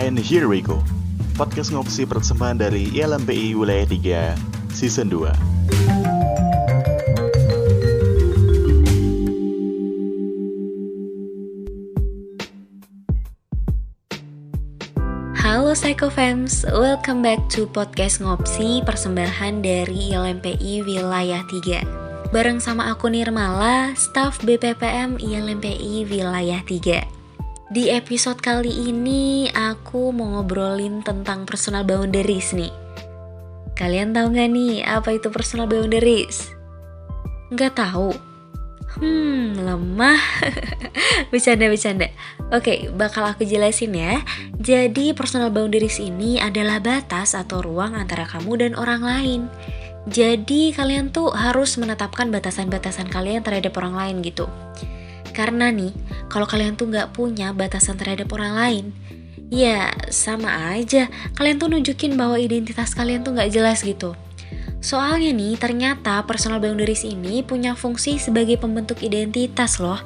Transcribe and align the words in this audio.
And 0.00 0.16
here 0.16 0.48
we 0.48 0.64
go. 0.64 0.80
Podcast 1.36 1.76
ngopsi 1.76 2.08
persembahan 2.08 2.56
dari 2.56 2.88
ILMPI 2.88 3.52
Wilayah 3.52 3.84
3 4.32 4.72
Season 4.72 5.12
2. 5.12 5.28
Halo 15.36 15.76
Psychofans, 15.76 16.64
welcome 16.64 17.20
back 17.20 17.44
to 17.52 17.68
podcast 17.68 18.24
Ngopsi 18.24 18.80
persembahan 18.80 19.60
dari 19.60 20.16
ILMPI 20.16 20.80
Wilayah 20.80 21.44
3 21.44 22.32
Bareng 22.32 22.56
sama 22.56 22.88
aku 22.88 23.12
Nirmala, 23.12 23.92
staff 24.00 24.40
BPPM 24.48 25.20
ILMPI 25.20 26.08
Wilayah 26.08 26.64
3 26.64 27.19
Di 27.70 27.86
episode 27.86 28.42
kali 28.42 28.90
ini 28.90 29.46
aku 29.46 30.10
mau 30.10 30.42
ngobrolin 30.42 31.06
tentang 31.06 31.46
personal 31.46 31.86
boundaries 31.86 32.50
nih 32.50 32.74
Kalian 33.78 34.10
tahu 34.10 34.34
gak 34.34 34.50
nih 34.50 34.82
apa 34.82 35.14
itu 35.14 35.30
personal 35.30 35.70
boundaries? 35.70 36.50
Nggak 37.54 37.78
tahu? 37.78 38.10
Hmm, 38.98 39.54
lemah. 39.54 40.18
Bercanda-bercanda. 41.30 42.10
Oke, 42.50 42.90
bakal 42.90 43.22
aku 43.30 43.46
jelasin 43.46 43.94
ya. 43.94 44.18
Jadi, 44.58 45.14
personal 45.14 45.54
boundaries 45.54 46.02
ini 46.02 46.42
adalah 46.42 46.82
batas 46.82 47.38
atau 47.38 47.62
ruang 47.62 47.94
antara 47.94 48.26
kamu 48.26 48.66
dan 48.66 48.72
orang 48.74 49.06
lain. 49.06 49.40
Jadi, 50.10 50.74
kalian 50.74 51.14
tuh 51.14 51.30
harus 51.30 51.78
menetapkan 51.78 52.34
batasan-batasan 52.34 53.06
kalian 53.06 53.46
terhadap 53.46 53.78
orang 53.78 53.94
lain 53.94 54.26
gitu. 54.26 54.50
Karena 55.30 55.70
nih, 55.70 55.94
kalau 56.26 56.46
kalian 56.46 56.74
tuh 56.74 56.90
nggak 56.90 57.14
punya 57.14 57.54
batasan 57.54 57.96
terhadap 57.96 58.30
orang 58.34 58.54
lain, 58.54 58.84
ya 59.50 59.90
sama 60.08 60.74
aja. 60.74 61.10
Kalian 61.34 61.58
tuh 61.58 61.68
nunjukin 61.70 62.14
bahwa 62.14 62.38
identitas 62.38 62.94
kalian 62.94 63.26
tuh 63.26 63.34
nggak 63.34 63.50
jelas 63.50 63.82
gitu. 63.82 64.14
Soalnya 64.80 65.36
nih, 65.36 65.60
ternyata 65.60 66.24
personal 66.24 66.56
boundaries 66.56 67.04
ini 67.04 67.44
punya 67.44 67.76
fungsi 67.76 68.16
sebagai 68.16 68.56
pembentuk 68.56 69.04
identitas 69.04 69.76
loh. 69.76 70.00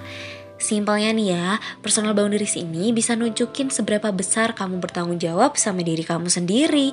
Simpelnya 0.59 1.15
nih 1.15 1.29
ya, 1.35 1.49
personal 1.79 2.17
boundaries 2.17 2.59
ini 2.59 2.91
bisa 2.91 3.15
nunjukin 3.15 3.71
seberapa 3.71 4.11
besar 4.11 4.55
kamu 4.55 4.83
bertanggung 4.83 5.21
jawab 5.23 5.55
sama 5.55 5.87
diri 5.87 6.03
kamu 6.03 6.27
sendiri. 6.27 6.91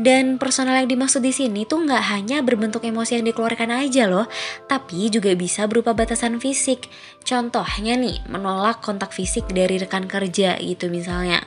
Dan 0.00 0.40
personal 0.40 0.80
yang 0.80 0.88
dimaksud 0.88 1.20
di 1.20 1.36
sini 1.36 1.68
tuh 1.68 1.84
nggak 1.84 2.04
hanya 2.16 2.40
berbentuk 2.40 2.80
emosi 2.80 3.20
yang 3.20 3.28
dikeluarkan 3.28 3.68
aja 3.76 4.08
loh, 4.08 4.24
tapi 4.64 5.12
juga 5.12 5.36
bisa 5.36 5.68
berupa 5.68 5.92
batasan 5.92 6.40
fisik. 6.40 6.88
Contohnya 7.28 8.00
nih, 8.00 8.24
menolak 8.32 8.80
kontak 8.80 9.12
fisik 9.12 9.44
dari 9.52 9.76
rekan 9.76 10.08
kerja 10.08 10.56
gitu 10.64 10.88
misalnya. 10.88 11.44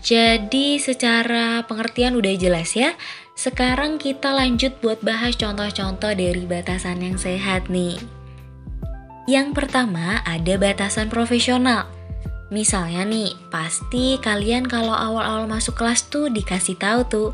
Jadi 0.00 0.78
secara 0.80 1.64
pengertian 1.64 2.16
udah 2.16 2.34
jelas 2.38 2.72
ya. 2.72 2.96
Sekarang 3.36 4.00
kita 4.00 4.32
lanjut 4.32 4.80
buat 4.80 5.04
bahas 5.04 5.36
contoh-contoh 5.36 6.16
dari 6.16 6.44
batasan 6.48 7.04
yang 7.04 7.20
sehat 7.20 7.68
nih. 7.68 8.00
Yang 9.26 9.58
pertama 9.58 10.22
ada 10.24 10.54
batasan 10.56 11.10
profesional. 11.10 11.95
Misalnya 12.46 13.02
nih, 13.02 13.34
pasti 13.50 14.22
kalian 14.22 14.70
kalau 14.70 14.94
awal-awal 14.94 15.50
masuk 15.50 15.74
kelas 15.74 16.06
tuh 16.06 16.30
dikasih 16.30 16.78
tahu 16.78 17.00
tuh 17.10 17.28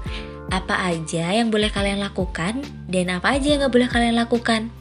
apa 0.49 0.89
aja 0.89 1.33
yang 1.33 1.53
boleh 1.53 1.69
kalian 1.69 2.01
lakukan 2.01 2.65
dan 2.89 3.13
apa 3.13 3.37
aja 3.37 3.53
yang 3.53 3.61
nggak 3.65 3.75
boleh 3.77 3.89
kalian 3.93 4.17
lakukan. 4.17 4.73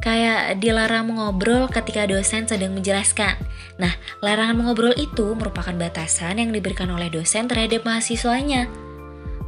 Kayak 0.00 0.62
dilarang 0.62 1.12
mengobrol 1.12 1.68
ketika 1.68 2.06
dosen 2.08 2.46
sedang 2.46 2.72
menjelaskan. 2.72 3.36
Nah, 3.76 3.92
larangan 4.24 4.56
mengobrol 4.56 4.94
itu 4.96 5.36
merupakan 5.36 5.74
batasan 5.76 6.40
yang 6.40 6.50
diberikan 6.54 6.88
oleh 6.88 7.12
dosen 7.12 7.50
terhadap 7.50 7.84
mahasiswanya. 7.84 8.70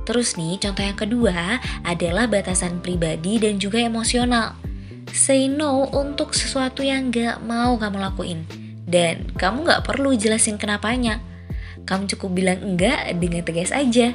Terus 0.02 0.34
nih, 0.34 0.58
contoh 0.58 0.82
yang 0.82 0.98
kedua 0.98 1.62
adalah 1.86 2.26
batasan 2.26 2.82
pribadi 2.82 3.38
dan 3.38 3.62
juga 3.62 3.78
emosional. 3.78 4.58
Say 5.14 5.46
no 5.46 5.86
untuk 5.94 6.34
sesuatu 6.34 6.82
yang 6.82 7.14
gak 7.14 7.40
mau 7.46 7.78
kamu 7.78 8.02
lakuin. 8.02 8.61
Dan 8.84 9.30
kamu 9.38 9.68
gak 9.68 9.84
perlu 9.86 10.14
jelasin 10.14 10.58
kenapanya. 10.58 11.22
Kamu 11.86 12.06
cukup 12.16 12.30
bilang 12.34 12.60
enggak 12.62 13.14
dengan 13.18 13.42
tegas 13.42 13.70
aja. 13.70 14.14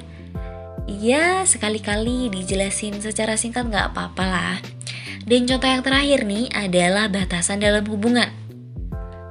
Ya, 0.87 1.43
sekali-kali 1.43 2.31
dijelasin 2.31 2.99
secara 3.03 3.35
singkat 3.35 3.67
gak 3.67 3.95
apa-apa 3.95 4.23
lah. 4.23 4.57
Dan 5.27 5.43
contoh 5.43 5.67
yang 5.67 5.83
terakhir 5.83 6.23
nih 6.23 6.47
adalah 6.55 7.11
batasan 7.11 7.59
dalam 7.59 7.83
hubungan. 7.83 8.31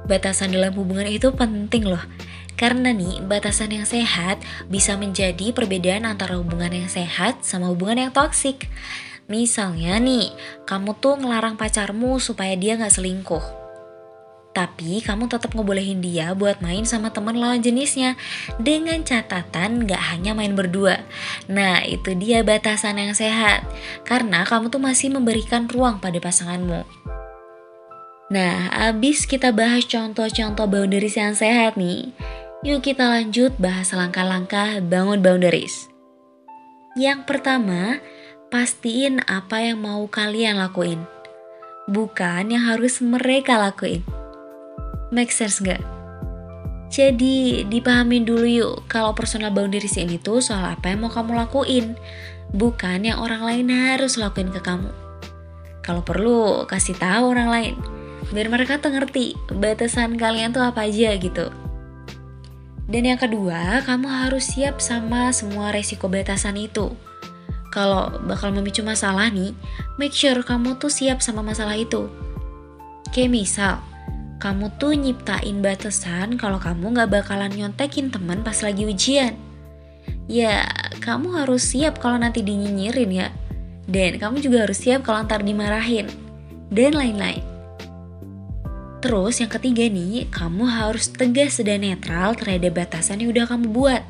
Batasan 0.05 0.53
dalam 0.53 0.71
hubungan 0.77 1.09
itu 1.09 1.33
penting 1.33 1.89
loh 1.89 2.01
karena 2.57 2.89
nih, 2.89 3.21
batasan 3.21 3.69
yang 3.69 3.85
sehat 3.85 4.41
bisa 4.65 4.97
menjadi 4.97 5.53
perbedaan 5.53 6.09
antara 6.09 6.41
hubungan 6.41 6.73
yang 6.73 6.89
sehat 6.89 7.45
sama 7.45 7.69
hubungan 7.69 8.09
yang 8.09 8.11
toksik. 8.11 8.65
Misalnya 9.29 10.01
nih, 10.01 10.33
kamu 10.65 10.97
tuh 10.97 11.21
ngelarang 11.21 11.53
pacarmu 11.53 12.17
supaya 12.17 12.57
dia 12.57 12.73
gak 12.73 12.97
selingkuh. 12.97 13.45
Tapi 14.57 15.05
kamu 15.05 15.29
tetap 15.29 15.53
ngebolehin 15.53 16.01
dia 16.01 16.33
buat 16.33 16.65
main 16.65 16.81
sama 16.81 17.13
teman 17.13 17.37
lawan 17.37 17.61
jenisnya 17.61 18.17
dengan 18.57 19.05
catatan 19.05 19.85
gak 19.85 20.01
hanya 20.09 20.33
main 20.33 20.57
berdua. 20.57 21.05
Nah 21.45 21.85
itu 21.85 22.17
dia 22.17 22.41
batasan 22.41 22.97
yang 22.97 23.13
sehat 23.13 23.61
karena 24.01 24.41
kamu 24.49 24.73
tuh 24.73 24.81
masih 24.81 25.13
memberikan 25.13 25.69
ruang 25.69 26.01
pada 26.01 26.17
pasanganmu. 26.17 26.81
Nah, 28.33 28.67
abis 28.91 29.23
kita 29.23 29.55
bahas 29.55 29.85
contoh-contoh 29.87 30.67
boundaries 30.67 31.15
yang 31.15 31.31
sehat 31.31 31.79
nih, 31.79 32.11
Yuk 32.65 32.81
kita 32.81 33.05
lanjut 33.05 33.53
bahas 33.61 33.93
langkah-langkah 33.93 34.81
bangun 34.81 35.21
boundaries. 35.21 35.85
Yang 36.97 37.29
pertama, 37.29 38.01
pastiin 38.49 39.21
apa 39.29 39.61
yang 39.61 39.85
mau 39.85 40.09
kalian 40.09 40.57
lakuin. 40.57 41.05
Bukan 41.85 42.49
yang 42.49 42.65
harus 42.65 42.97
mereka 42.99 43.61
lakuin. 43.61 44.16
Make 45.13 45.31
sense 45.31 45.63
gak? 45.63 45.79
Jadi 46.87 47.67
dipahamin 47.67 48.23
dulu 48.23 48.47
yuk 48.47 48.75
kalau 48.87 49.11
personal 49.11 49.51
boundaries 49.51 49.99
ini 49.99 50.15
tuh 50.19 50.39
soal 50.39 50.75
apa 50.75 50.91
yang 50.91 51.03
mau 51.03 51.11
kamu 51.11 51.35
lakuin. 51.35 51.95
Bukan 52.55 53.03
yang 53.03 53.19
orang 53.19 53.43
lain 53.43 53.67
harus 53.67 54.15
lakuin 54.15 54.51
ke 54.55 54.63
kamu. 54.63 54.87
Kalau 55.83 56.03
perlu 56.03 56.63
kasih 56.67 56.95
tahu 56.95 57.35
orang 57.35 57.49
lain. 57.51 57.75
Biar 58.31 58.51
mereka 58.51 58.79
tuh 58.79 58.91
ngerti 58.91 59.35
batasan 59.51 60.19
kalian 60.19 60.51
tuh 60.51 60.63
apa 60.63 60.87
aja 60.87 61.15
gitu. 61.15 61.47
Dan 62.87 63.03
yang 63.03 63.19
kedua, 63.19 63.83
kamu 63.83 64.07
harus 64.07 64.55
siap 64.55 64.79
sama 64.79 65.35
semua 65.35 65.75
resiko 65.75 66.07
batasan 66.07 66.55
itu. 66.55 66.95
Kalau 67.71 68.15
bakal 68.23 68.55
memicu 68.55 68.79
masalah 68.79 69.27
nih, 69.27 69.51
make 69.99 70.15
sure 70.15 70.39
kamu 70.39 70.79
tuh 70.79 70.87
siap 70.87 71.19
sama 71.19 71.43
masalah 71.43 71.75
itu. 71.75 72.07
Kayak 73.11 73.31
misal, 73.31 73.83
kamu 74.37 74.69
tuh 74.77 74.93
nyiptain 74.93 75.65
batasan 75.65 76.37
kalau 76.37 76.61
kamu 76.61 76.93
gak 76.93 77.09
bakalan 77.09 77.49
nyontekin 77.49 78.13
teman 78.13 78.45
pas 78.45 78.61
lagi 78.61 78.85
ujian. 78.85 79.33
Ya, 80.29 80.67
kamu 81.01 81.41
harus 81.41 81.73
siap 81.73 81.97
kalau 81.97 82.21
nanti 82.21 82.45
dinyinyirin 82.45 83.11
ya. 83.11 83.27
Dan 83.87 84.21
kamu 84.21 84.43
juga 84.43 84.67
harus 84.67 84.77
siap 84.83 85.07
kalau 85.07 85.25
ntar 85.25 85.41
dimarahin. 85.41 86.05
Dan 86.69 86.93
lain-lain. 86.93 87.41
Terus 89.01 89.39
yang 89.39 89.49
ketiga 89.49 89.87
nih, 89.87 90.27
kamu 90.29 90.67
harus 90.67 91.07
tegas 91.09 91.57
dan 91.63 91.85
netral 91.85 92.35
terhadap 92.35 92.75
batasan 92.75 93.23
yang 93.23 93.31
udah 93.31 93.45
kamu 93.47 93.71
buat. 93.71 94.03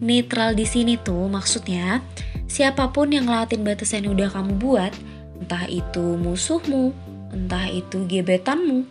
Netral 0.00 0.52
di 0.52 0.68
sini 0.68 1.00
tuh 1.00 1.28
maksudnya 1.28 2.04
siapa 2.50 2.90
pun 2.92 3.10
yang 3.14 3.30
ngelawatin 3.30 3.62
batasan 3.64 4.04
yang 4.04 4.18
udah 4.18 4.28
kamu 4.28 4.60
buat, 4.60 4.92
entah 5.40 5.64
itu 5.70 6.20
musuhmu, 6.20 6.92
entah 7.30 7.70
itu 7.70 8.04
gebetanmu, 8.04 8.84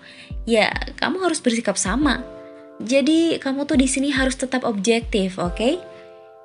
ya 0.49 0.73
kamu 0.97 1.29
harus 1.29 1.37
bersikap 1.37 1.77
sama. 1.77 2.25
Jadi 2.81 3.37
kamu 3.37 3.69
tuh 3.69 3.77
di 3.77 3.85
sini 3.85 4.09
harus 4.09 4.33
tetap 4.33 4.65
objektif, 4.65 5.37
oke? 5.37 5.53
Okay? 5.53 5.73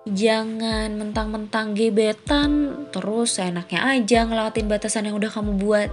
Jangan 0.04 1.00
mentang-mentang 1.00 1.72
gebetan 1.72 2.84
terus 2.92 3.40
enaknya 3.40 3.80
aja 3.96 4.28
ngelawatin 4.28 4.68
batasan 4.68 5.08
yang 5.08 5.16
udah 5.16 5.32
kamu 5.32 5.56
buat. 5.56 5.88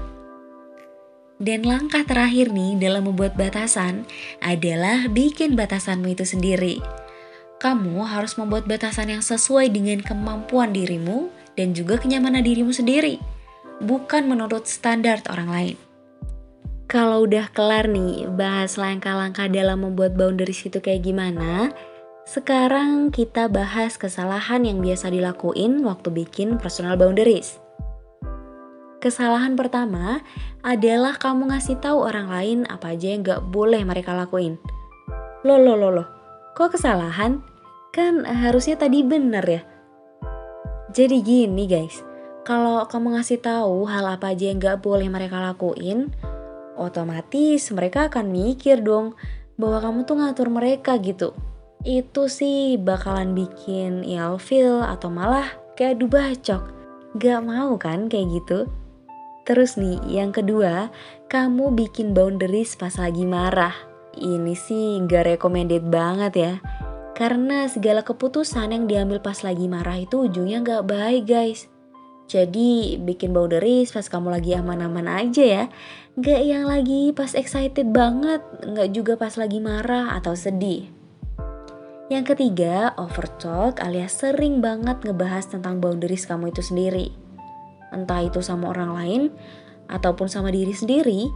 Dan 1.42 1.64
langkah 1.64 2.04
terakhir 2.04 2.52
nih 2.52 2.76
dalam 2.78 3.08
membuat 3.08 3.40
batasan 3.40 4.04
adalah 4.44 5.08
bikin 5.08 5.56
batasanmu 5.56 6.12
itu 6.12 6.28
sendiri. 6.28 6.84
Kamu 7.58 8.04
harus 8.04 8.36
membuat 8.36 8.68
batasan 8.68 9.14
yang 9.14 9.24
sesuai 9.24 9.72
dengan 9.72 10.04
kemampuan 10.04 10.76
dirimu 10.76 11.32
dan 11.56 11.72
juga 11.72 11.96
kenyamanan 11.98 12.44
dirimu 12.44 12.74
sendiri, 12.76 13.22
bukan 13.80 14.28
menurut 14.28 14.68
standar 14.68 15.24
orang 15.30 15.50
lain. 15.50 15.91
Kalau 16.92 17.24
udah 17.24 17.48
kelar 17.56 17.88
nih 17.88 18.28
bahas 18.28 18.76
langkah-langkah 18.76 19.48
dalam 19.48 19.88
membuat 19.88 20.12
boundaries 20.12 20.68
itu 20.68 20.84
kayak 20.84 21.08
gimana, 21.08 21.72
sekarang 22.28 23.16
kita 23.16 23.48
bahas 23.48 23.96
kesalahan 23.96 24.68
yang 24.68 24.84
biasa 24.84 25.08
dilakuin 25.08 25.88
waktu 25.88 26.12
bikin 26.12 26.60
personal 26.60 27.00
boundaries. 27.00 27.64
Kesalahan 29.00 29.56
pertama 29.56 30.20
adalah 30.68 31.16
kamu 31.16 31.56
ngasih 31.56 31.80
tahu 31.80 32.04
orang 32.04 32.28
lain 32.28 32.60
apa 32.68 32.92
aja 32.92 33.08
yang 33.16 33.24
gak 33.24 33.48
boleh 33.48 33.88
mereka 33.88 34.12
lakuin. 34.12 34.60
Loh, 35.48 35.64
loh, 35.64 35.80
loh, 35.80 35.96
loh. 35.96 36.08
Kok 36.60 36.76
kesalahan? 36.76 37.40
Kan 37.96 38.28
harusnya 38.28 38.76
tadi 38.76 39.00
bener 39.00 39.48
ya. 39.48 39.64
Jadi 40.92 41.24
gini 41.24 41.72
guys, 41.72 42.04
kalau 42.44 42.84
kamu 42.84 43.16
ngasih 43.16 43.40
tahu 43.40 43.88
hal 43.88 44.04
apa 44.12 44.36
aja 44.36 44.52
yang 44.52 44.60
gak 44.60 44.84
boleh 44.84 45.08
mereka 45.08 45.40
lakuin, 45.40 46.12
otomatis 46.82 47.70
mereka 47.70 48.10
akan 48.10 48.34
mikir 48.34 48.82
dong 48.82 49.14
bahwa 49.56 49.78
kamu 49.86 50.00
tuh 50.10 50.16
ngatur 50.18 50.48
mereka 50.50 50.98
gitu. 50.98 51.38
Itu 51.86 52.30
sih 52.30 52.82
bakalan 52.82 53.38
bikin 53.38 54.02
ilfil 54.02 54.82
atau 54.82 55.14
malah 55.14 55.50
kayak 55.78 56.02
adu 56.02 56.10
bacok. 56.10 56.64
Gak 57.22 57.42
mau 57.46 57.78
kan 57.78 58.10
kayak 58.10 58.42
gitu? 58.42 58.60
Terus 59.46 59.78
nih, 59.78 59.98
yang 60.10 60.30
kedua, 60.30 60.94
kamu 61.30 61.74
bikin 61.74 62.14
boundaries 62.14 62.78
pas 62.78 62.94
lagi 62.98 63.26
marah. 63.26 63.74
Ini 64.18 64.54
sih 64.54 65.02
gak 65.06 65.38
recommended 65.38 65.88
banget 65.90 66.34
ya 66.36 66.54
karena 67.22 67.70
segala 67.70 68.02
keputusan 68.02 68.74
yang 68.74 68.86
diambil 68.90 69.22
pas 69.22 69.46
lagi 69.46 69.70
marah 69.70 70.00
itu 70.00 70.26
ujungnya 70.26 70.64
gak 70.66 70.90
baik 70.90 71.30
guys. 71.30 71.71
Jadi 72.32 72.96
bikin 72.96 73.36
boundaries 73.36 73.92
pas 73.92 74.08
kamu 74.08 74.32
lagi 74.32 74.56
aman-aman 74.56 75.04
aja 75.20 75.44
ya. 75.44 75.64
Gak 76.16 76.42
yang 76.48 76.64
lagi 76.64 77.12
pas 77.12 77.36
excited 77.36 77.92
banget, 77.92 78.40
gak 78.72 78.96
juga 78.96 79.20
pas 79.20 79.36
lagi 79.36 79.60
marah 79.60 80.16
atau 80.16 80.32
sedih. 80.32 80.88
Yang 82.08 82.36
ketiga, 82.36 82.96
overtalk 82.96 83.84
alias 83.84 84.16
sering 84.16 84.64
banget 84.64 85.04
ngebahas 85.04 85.44
tentang 85.52 85.84
boundaries 85.84 86.24
kamu 86.24 86.56
itu 86.56 86.64
sendiri. 86.64 87.12
Entah 87.92 88.24
itu 88.24 88.40
sama 88.40 88.72
orang 88.72 88.92
lain 88.96 89.22
ataupun 89.92 90.32
sama 90.32 90.56
diri 90.56 90.72
sendiri, 90.72 91.28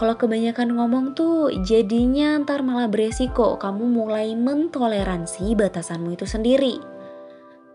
kalau 0.00 0.16
kebanyakan 0.16 0.72
ngomong 0.80 1.12
tuh 1.12 1.52
jadinya 1.60 2.40
ntar 2.40 2.64
malah 2.64 2.88
beresiko 2.88 3.60
kamu 3.60 3.84
mulai 3.84 4.32
mentoleransi 4.32 5.52
batasanmu 5.52 6.16
itu 6.16 6.24
sendiri. 6.24 6.97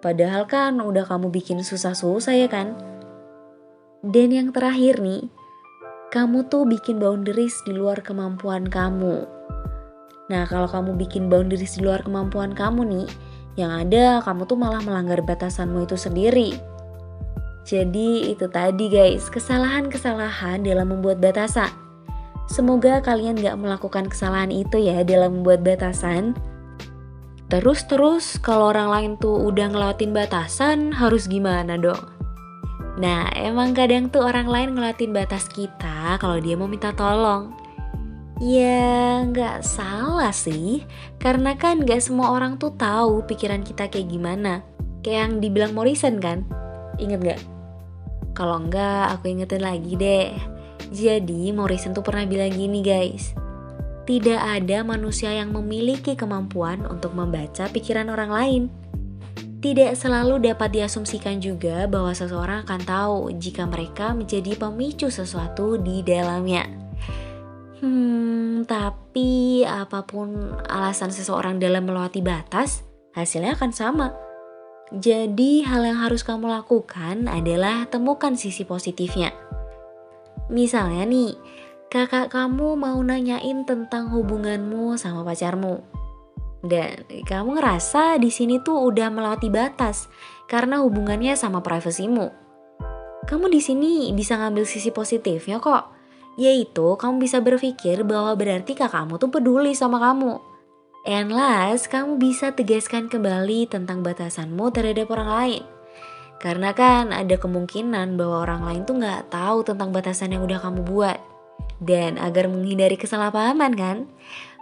Padahal 0.03 0.43
kan 0.51 0.83
udah 0.83 1.07
kamu 1.07 1.31
bikin 1.31 1.63
susah-susah 1.63 2.35
ya 2.35 2.51
kan? 2.51 2.75
Dan 4.03 4.35
yang 4.35 4.51
terakhir 4.51 4.99
nih, 4.99 5.31
kamu 6.11 6.51
tuh 6.51 6.67
bikin 6.67 6.99
boundaries 6.99 7.55
di 7.63 7.71
luar 7.71 8.03
kemampuan 8.03 8.67
kamu. 8.67 9.23
Nah 10.27 10.43
kalau 10.43 10.67
kamu 10.67 10.99
bikin 10.99 11.31
boundaries 11.31 11.79
di 11.79 11.87
luar 11.87 12.03
kemampuan 12.03 12.51
kamu 12.51 12.83
nih, 12.83 13.07
yang 13.55 13.71
ada 13.71 14.19
kamu 14.19 14.43
tuh 14.43 14.59
malah 14.59 14.83
melanggar 14.83 15.23
batasanmu 15.23 15.87
itu 15.87 15.95
sendiri. 15.95 16.51
Jadi 17.63 18.27
itu 18.27 18.51
tadi 18.51 18.91
guys, 18.91 19.31
kesalahan-kesalahan 19.31 20.67
dalam 20.67 20.91
membuat 20.91 21.23
batasan. 21.23 21.71
Semoga 22.51 22.99
kalian 22.99 23.39
gak 23.39 23.55
melakukan 23.55 24.11
kesalahan 24.11 24.51
itu 24.51 24.83
ya 24.83 24.99
dalam 25.07 25.39
membuat 25.39 25.63
batasan. 25.63 26.35
Terus-terus 27.53 28.41
kalau 28.41 28.73
orang 28.73 28.89
lain 28.89 29.11
tuh 29.21 29.45
udah 29.45 29.69
ngelawatin 29.69 30.09
batasan 30.09 30.89
harus 30.89 31.29
gimana 31.29 31.77
dong? 31.77 32.01
Nah 32.97 33.29
emang 33.37 33.77
kadang 33.77 34.09
tuh 34.09 34.25
orang 34.25 34.49
lain 34.49 34.73
ngelawatin 34.73 35.13
batas 35.13 35.45
kita 35.53 36.17
kalau 36.17 36.41
dia 36.41 36.57
mau 36.57 36.65
minta 36.65 36.89
tolong. 36.97 37.53
Ya 38.41 39.21
nggak 39.21 39.61
salah 39.61 40.33
sih, 40.33 40.81
karena 41.21 41.53
kan 41.53 41.85
nggak 41.85 42.01
semua 42.01 42.33
orang 42.33 42.57
tuh 42.57 42.73
tahu 42.73 43.21
pikiran 43.29 43.61
kita 43.61 43.85
kayak 43.85 44.09
gimana. 44.09 44.65
Kayak 45.05 45.19
yang 45.21 45.33
dibilang 45.37 45.77
Morrison 45.77 46.17
kan, 46.17 46.49
inget 46.97 47.21
gak? 47.21 47.41
Kalau 48.33 48.65
enggak, 48.65 49.13
aku 49.13 49.29
ingetin 49.29 49.61
lagi 49.61 49.93
deh. 49.93 50.33
Jadi, 50.89 51.53
Morrison 51.53 51.93
tuh 51.93 52.01
pernah 52.01 52.25
bilang 52.25 52.49
gini 52.49 52.81
guys. 52.81 53.37
Tidak 54.03 54.35
ada 54.35 54.83
manusia 54.83 55.31
yang 55.31 55.55
memiliki 55.55 56.19
kemampuan 56.19 56.83
untuk 56.83 57.15
membaca 57.15 57.71
pikiran 57.71 58.11
orang 58.11 58.31
lain. 58.31 58.63
Tidak 59.63 59.95
selalu 59.95 60.43
dapat 60.43 60.75
diasumsikan 60.75 61.39
juga 61.39 61.87
bahwa 61.87 62.11
seseorang 62.11 62.67
akan 62.67 62.81
tahu 62.83 63.17
jika 63.39 63.63
mereka 63.63 64.11
menjadi 64.11 64.59
pemicu 64.59 65.07
sesuatu 65.07 65.79
di 65.79 66.03
dalamnya. 66.03 66.67
Hmm, 67.79 68.67
tapi 68.67 69.63
apa 69.63 70.03
pun 70.03 70.51
alasan 70.67 71.15
seseorang 71.15 71.63
dalam 71.63 71.87
melewati 71.87 72.19
batas, 72.19 72.83
hasilnya 73.15 73.55
akan 73.55 73.71
sama. 73.71 74.07
Jadi, 74.91 75.63
hal 75.63 75.87
yang 75.87 76.03
harus 76.03 76.27
kamu 76.27 76.51
lakukan 76.51 77.31
adalah 77.31 77.87
temukan 77.87 78.35
sisi 78.35 78.67
positifnya. 78.67 79.31
Misalnya 80.51 81.07
nih, 81.07 81.39
kakak 81.93 82.33
kamu 82.33 82.73
mau 82.73 82.97
nanyain 83.05 83.69
tentang 83.69 84.09
hubunganmu 84.09 84.97
sama 84.97 85.21
pacarmu. 85.21 85.77
Dan 86.65 87.05
kamu 87.05 87.61
ngerasa 87.61 88.17
di 88.17 88.33
sini 88.33 88.57
tuh 88.65 88.81
udah 88.89 89.13
melewati 89.13 89.53
batas 89.53 90.09
karena 90.49 90.81
hubungannya 90.81 91.37
sama 91.37 91.61
privasimu. 91.61 92.33
Kamu 93.29 93.45
di 93.53 93.61
sini 93.61 94.09
bisa 94.17 94.41
ngambil 94.41 94.65
sisi 94.65 94.89
positifnya 94.89 95.61
kok. 95.61 95.93
Yaitu 96.33 96.97
kamu 96.97 97.21
bisa 97.21 97.45
berpikir 97.45 98.01
bahwa 98.01 98.33
berarti 98.33 98.73
kakakmu 98.73 99.21
tuh 99.21 99.29
peduli 99.29 99.77
sama 99.77 100.01
kamu 100.01 100.41
And 101.03 101.35
last, 101.35 101.91
kamu 101.91 102.15
bisa 102.15 102.55
tegaskan 102.55 103.11
kembali 103.11 103.67
tentang 103.67 104.07
batasanmu 104.07 104.71
terhadap 104.71 105.11
orang 105.11 105.29
lain. 105.29 105.63
Karena 106.39 106.71
kan 106.71 107.11
ada 107.11 107.35
kemungkinan 107.35 108.15
bahwa 108.15 108.47
orang 108.47 108.63
lain 108.63 108.81
tuh 108.87 109.03
nggak 109.03 109.27
tahu 109.27 109.67
tentang 109.67 109.91
batasan 109.91 110.31
yang 110.31 110.47
udah 110.47 110.63
kamu 110.63 110.79
buat. 110.87 111.32
Dan 111.83 112.15
agar 112.15 112.47
menghindari 112.47 112.95
kesalahpahaman 112.95 113.75
kan, 113.75 113.97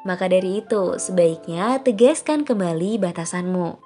maka 0.02 0.26
dari 0.26 0.66
itu 0.66 0.98
sebaiknya 0.98 1.78
tegaskan 1.86 2.42
kembali 2.42 2.98
batasanmu. 2.98 3.78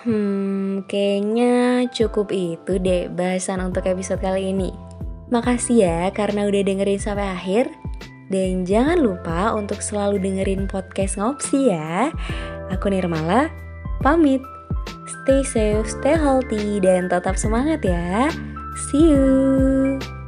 Hmm, 0.00 0.88
kayaknya 0.88 1.84
cukup 1.92 2.32
itu 2.32 2.80
deh 2.80 3.12
bahasan 3.12 3.60
untuk 3.60 3.84
episode 3.84 4.18
kali 4.18 4.50
ini. 4.50 4.72
Makasih 5.30 5.78
ya 5.86 6.00
karena 6.10 6.48
udah 6.48 6.62
dengerin 6.66 6.98
sampai 6.98 7.30
akhir. 7.30 7.70
Dan 8.30 8.62
jangan 8.62 9.02
lupa 9.02 9.52
untuk 9.58 9.82
selalu 9.82 10.22
dengerin 10.22 10.70
podcast 10.70 11.18
Ngopsi 11.18 11.74
ya. 11.74 12.14
Aku 12.70 12.86
Nirmala, 12.88 13.50
pamit. 14.00 14.40
Stay 15.10 15.42
safe, 15.42 15.90
stay 15.90 16.14
healthy, 16.14 16.78
dan 16.78 17.10
tetap 17.10 17.34
semangat 17.34 17.82
ya. 17.82 18.30
See 18.88 19.10
you. 19.10 20.19